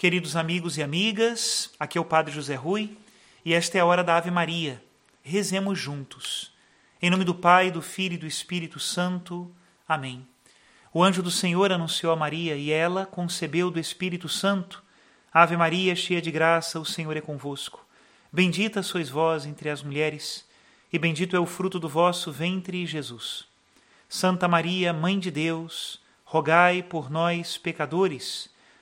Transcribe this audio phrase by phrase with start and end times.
[0.00, 2.96] Queridos amigos e amigas, aqui é o Padre José Rui
[3.44, 4.82] e esta é a hora da Ave Maria.
[5.22, 6.54] Rezemos juntos.
[7.02, 9.54] Em nome do Pai, do Filho e do Espírito Santo.
[9.86, 10.26] Amém.
[10.90, 14.82] O anjo do Senhor anunciou a Maria e ela concebeu do Espírito Santo.
[15.30, 17.86] Ave Maria, cheia de graça, o Senhor é convosco.
[18.32, 20.48] Bendita sois vós entre as mulheres,
[20.90, 23.44] e bendito é o fruto do vosso ventre, Jesus.
[24.08, 28.48] Santa Maria, Mãe de Deus, rogai por nós, pecadores,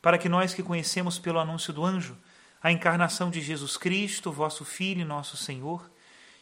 [0.00, 2.16] para que nós que conhecemos pelo anúncio do anjo
[2.62, 5.88] a encarnação de Jesus Cristo, vosso Filho e nosso Senhor,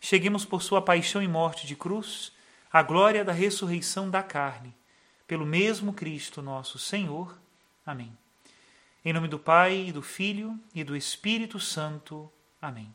[0.01, 2.33] cheguemos por sua paixão e morte de cruz
[2.73, 4.75] à glória da ressurreição da carne,
[5.27, 7.37] pelo mesmo Cristo nosso Senhor.
[7.85, 8.17] Amém.
[9.05, 12.31] Em nome do Pai, e do Filho e do Espírito Santo.
[12.61, 12.93] Amém.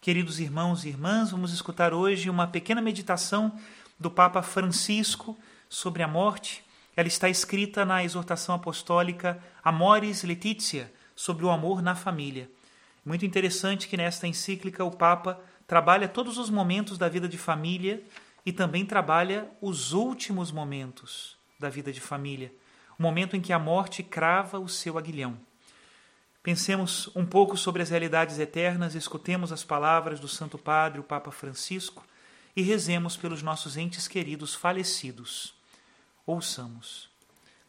[0.00, 3.58] Queridos irmãos e irmãs, vamos escutar hoje uma pequena meditação
[3.98, 5.36] do Papa Francisco
[5.68, 6.62] sobre a morte
[6.96, 12.50] ela está escrita na exortação apostólica Amoris Laetitia, sobre o amor na família.
[13.04, 18.02] Muito interessante que nesta encíclica o Papa trabalha todos os momentos da vida de família
[18.44, 22.52] e também trabalha os últimos momentos da vida de família,
[22.98, 25.38] o momento em que a morte crava o seu aguilhão.
[26.42, 31.32] Pensemos um pouco sobre as realidades eternas, escutemos as palavras do Santo Padre, o Papa
[31.32, 32.04] Francisco,
[32.54, 35.55] e rezemos pelos nossos entes queridos falecidos.
[36.26, 37.08] Ouçamos.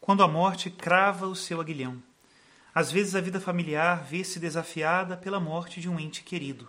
[0.02, 2.02] Quando a morte crava o seu aguilhão.
[2.74, 6.68] Às vezes a vida familiar vê-se desafiada pela morte de um ente querido.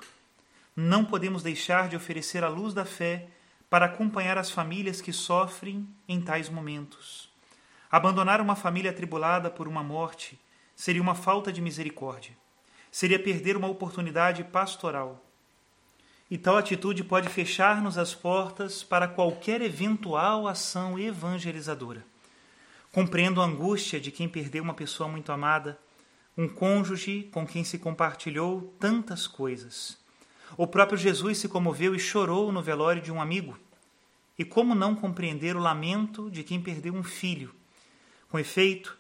[0.77, 3.29] Não podemos deixar de oferecer a luz da fé
[3.71, 7.31] para acompanhar as famílias que sofrem em tais momentos.
[7.91, 10.39] Abandonar uma família atribulada por uma morte
[10.77, 12.37] seria uma falta de misericórdia.
[12.93, 15.25] Seria perder uma oportunidade pastoral
[16.31, 22.05] e tal atitude pode fechar-nos as portas para qualquer eventual ação evangelizadora.
[22.93, 25.79] Compreendo a angústia de quem perdeu uma pessoa muito amada,
[26.37, 29.99] um cônjuge com quem se compartilhou tantas coisas.
[30.57, 33.59] O próprio Jesus se comoveu e chorou no velório de um amigo.
[34.39, 37.55] E como não compreender o lamento de quem perdeu um filho?
[38.29, 38.97] Com efeito,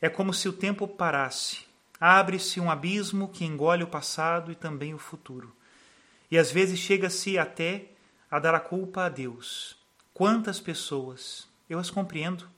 [0.00, 1.60] é como se o tempo parasse.
[1.98, 5.54] Abre-se um abismo que engole o passado e também o futuro.
[6.32, 7.88] E às vezes chega-se até
[8.30, 9.76] a dar a culpa a Deus.
[10.14, 12.48] Quantas pessoas, eu as compreendo,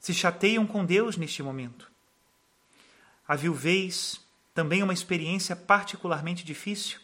[0.00, 1.92] se chateiam com Deus neste momento.
[3.28, 4.18] A viuvez
[4.54, 7.00] também uma experiência particularmente difícil.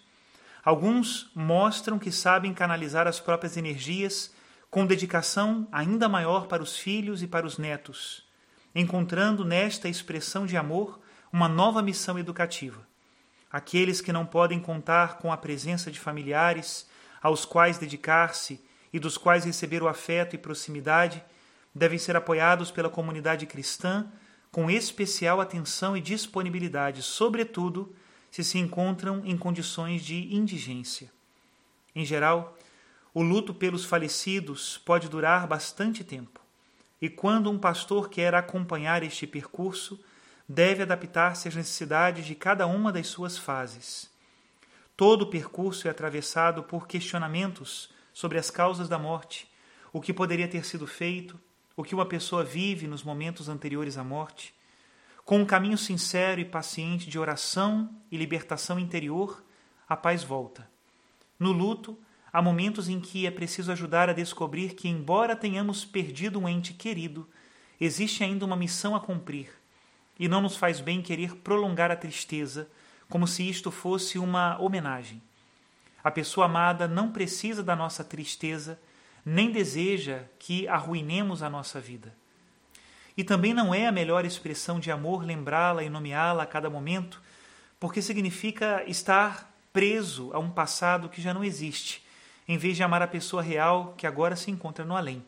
[0.65, 4.33] Alguns mostram que sabem canalizar as próprias energias
[4.71, 8.27] com dedicação ainda maior para os filhos e para os netos,
[8.75, 10.99] encontrando nesta expressão de amor
[11.31, 12.94] uma nova missão educativa.
[13.55, 16.89] Aqueles que não podem contar com a presença de familiares
[17.23, 18.61] aos quais dedicar-se
[18.93, 21.23] e dos quais receber o afeto e proximidade
[21.73, 24.09] devem ser apoiados pela comunidade cristã
[24.51, 27.95] com especial atenção e disponibilidade, sobretudo
[28.29, 31.09] se se encontram em condições de indigência.
[31.95, 32.59] Em geral,
[33.15, 36.41] o luto pelos falecidos pode durar bastante tempo,
[37.01, 40.01] e quando um pastor quer acompanhar este percurso,
[40.49, 44.11] deve adaptar-se às necessidades de cada uma das suas fases.
[44.97, 49.51] Todo o percurso é atravessado por questionamentos sobre as causas da morte,
[49.93, 51.41] o que poderia ter sido feito,
[51.77, 54.55] o que uma pessoa vive nos momentos anteriores à morte.
[55.25, 59.43] Com um caminho sincero e paciente de oração e libertação interior,
[59.89, 60.69] a paz volta.
[61.39, 61.99] No luto,
[62.33, 66.75] há momentos em que é preciso ajudar a descobrir que, embora tenhamos perdido um ente
[66.75, 67.29] querido,
[67.81, 69.64] existe ainda uma missão a cumprir
[70.19, 72.69] e não nos faz bem querer prolongar a tristeza,
[73.09, 75.21] como se isto fosse uma homenagem.
[76.03, 78.79] A pessoa amada não precisa da nossa tristeza,
[79.25, 82.15] nem deseja que arruinemos a nossa vida.
[83.17, 87.23] E também não é a melhor expressão de amor lembrá-la e nomeá-la a cada momento,
[87.79, 92.05] porque significa estar preso a um passado que já não existe,
[92.47, 95.25] em vez de amar a pessoa real que agora se encontra no além.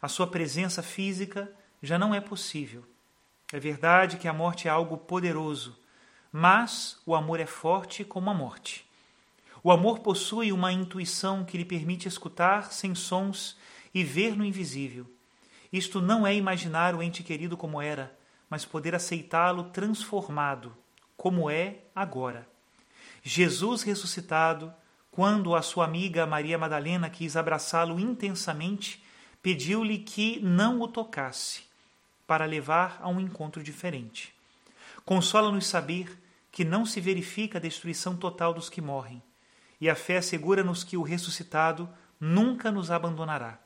[0.00, 1.50] A sua presença física
[1.82, 2.84] já não é possível.
[3.52, 5.78] É verdade que a morte é algo poderoso,
[6.32, 8.84] mas o amor é forte como a morte.
[9.62, 13.56] O amor possui uma intuição que lhe permite escutar sem sons
[13.94, 15.06] e ver no invisível.
[15.72, 18.16] Isto não é imaginar o ente querido como era,
[18.48, 20.76] mas poder aceitá-lo transformado,
[21.16, 22.48] como é agora.
[23.22, 24.72] Jesus ressuscitado,
[25.10, 29.04] quando a sua amiga Maria Madalena quis abraçá-lo intensamente,
[29.42, 31.65] pediu-lhe que não o tocasse,
[32.26, 34.34] para levar a um encontro diferente.
[35.04, 36.20] Consola-nos saber
[36.50, 39.22] que não se verifica a destruição total dos que morrem,
[39.80, 41.88] e a fé assegura-nos que o ressuscitado
[42.18, 43.58] nunca nos abandonará.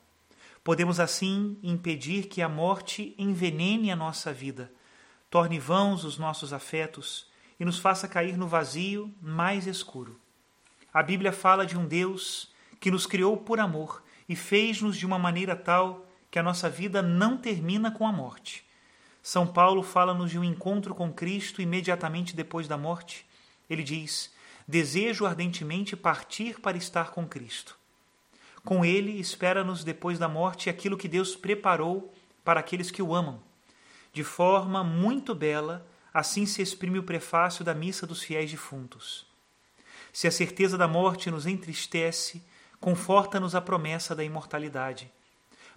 [0.63, 4.71] Podemos assim impedir que a morte envenene a nossa vida,
[5.29, 7.25] torne vãos os nossos afetos
[7.59, 10.19] e nos faça cair no vazio mais escuro.
[10.93, 15.17] A Bíblia fala de um Deus que nos criou por amor e fez-nos de uma
[15.17, 18.65] maneira tal que a nossa vida não termina com a morte.
[19.21, 23.25] São Paulo fala-nos de um encontro com Cristo imediatamente depois da morte.
[23.69, 24.33] Ele diz:
[24.67, 27.77] Desejo ardentemente partir para estar com Cristo.
[28.63, 32.13] Com ele, espera-nos depois da morte aquilo que Deus preparou
[32.43, 33.41] para aqueles que o amam.
[34.13, 39.25] De forma muito bela, assim se exprime o prefácio da Missa dos Fiéis Defuntos.
[40.13, 42.43] Se a certeza da morte nos entristece,
[42.79, 45.11] conforta-nos a promessa da imortalidade.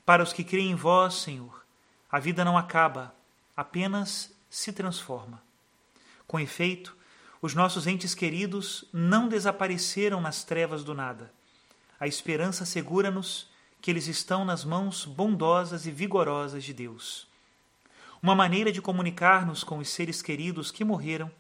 [0.05, 1.65] Para os que creem em vós, Senhor,
[2.11, 3.15] a vida não acaba,
[3.56, 5.43] apenas se transforma.
[6.27, 6.97] Com efeito,
[7.41, 11.33] os nossos entes queridos não desapareceram nas trevas do nada
[12.05, 13.49] a esperança assegura-nos
[13.81, 17.27] que eles estão nas mãos bondosas e vigorosas de Deus.
[18.23, 21.31] Uma maneira de comunicar-nos com os seres queridos que morreram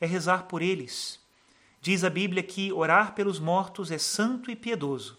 [0.00, 1.20] é rezar por eles.
[1.80, 5.18] Diz a Bíblia que orar pelos mortos é santo e piedoso,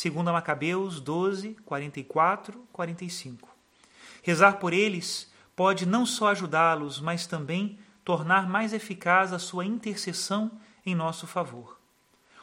[0.00, 3.48] segundo Macabeus 12, 44, 45.
[4.22, 10.50] Rezar por eles pode não só ajudá-los, mas também tornar mais eficaz a sua intercessão
[10.84, 11.78] em nosso favor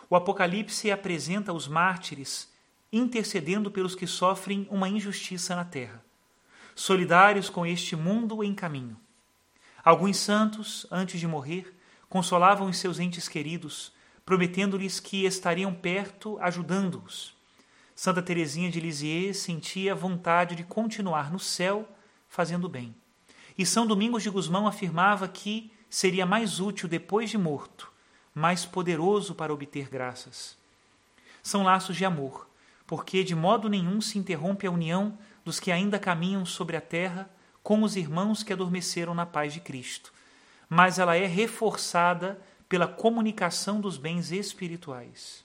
[0.10, 2.54] o Apocalipse apresenta os mártires
[2.92, 6.04] intercedendo pelos que sofrem uma injustiça na terra,
[6.76, 8.98] solidários com este mundo em caminho.
[9.84, 11.76] Alguns santos, antes de morrer,
[12.08, 13.92] consolavam os seus entes queridos,
[14.26, 17.35] prometendo-lhes que estariam perto ajudando-os.
[18.06, 21.90] Santa Teresinha de Lisieux sentia vontade de continuar no céu
[22.30, 22.94] fazendo bem.
[23.58, 27.92] E São Domingos de Gusmão afirmava que seria mais útil depois de morto
[28.32, 30.56] mais poderoso para obter graças.
[31.42, 32.48] São laços de amor,
[32.86, 37.28] porque de modo nenhum se interrompe a união dos que ainda caminham sobre a terra
[37.64, 40.14] com os irmãos que adormeceram na paz de Cristo,
[40.70, 45.45] mas ela é reforçada pela comunicação dos bens espirituais.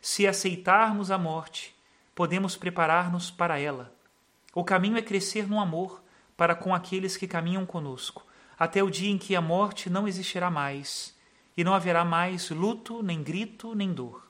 [0.00, 1.74] Se aceitarmos a morte,
[2.14, 3.92] podemos preparar-nos para ela.
[4.54, 6.02] O caminho é crescer no amor
[6.38, 8.26] para com aqueles que caminham conosco,
[8.58, 11.14] até o dia em que a morte não existirá mais
[11.54, 14.26] e não haverá mais luto, nem grito, nem dor.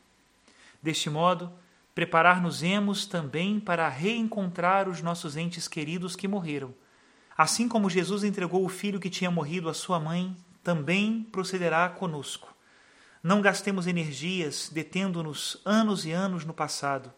[0.83, 1.53] Deste modo,
[1.95, 6.75] preparar-nos-emos também para reencontrar os nossos entes queridos que morreram.
[7.39, 12.53] Assim como Jesus entregou o filho que tinha morrido à sua mãe, também procederá conosco.
[13.23, 17.13] Não gastemos energias detendo-nos anos e anos no passado.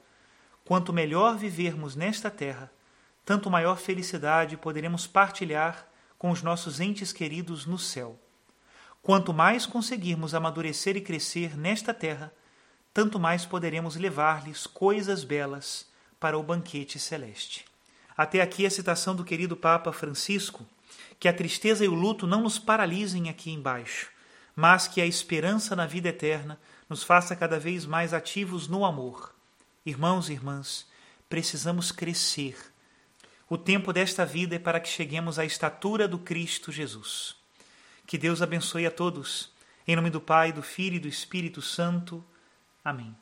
[0.64, 2.73] Quanto melhor vivermos nesta terra,
[3.25, 8.18] tanto maior felicidade poderemos partilhar com os nossos entes queridos no céu.
[9.00, 12.32] Quanto mais conseguirmos amadurecer e crescer nesta terra,
[12.92, 17.64] tanto mais poderemos levar-lhes coisas belas para o banquete celeste.
[18.16, 20.66] Até aqui a citação do querido Papa Francisco,
[21.18, 24.12] que a tristeza e o luto não nos paralisem aqui embaixo,
[24.54, 29.35] mas que a esperança na vida eterna nos faça cada vez mais ativos no amor.
[29.85, 30.87] Irmãos e irmãs,
[31.28, 32.56] precisamos crescer.
[33.49, 37.37] O tempo desta vida é para que cheguemos à estatura do Cristo Jesus.
[38.06, 39.50] Que Deus abençoe a todos.
[39.87, 42.25] Em nome do Pai, do Filho e do Espírito Santo.
[42.85, 43.22] Amém.